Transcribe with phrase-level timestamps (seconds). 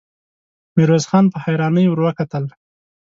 [0.75, 2.45] ميرويس خان په حيرانۍ ورته وکتل.